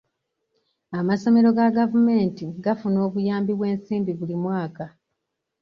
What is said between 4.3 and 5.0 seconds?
mwaka.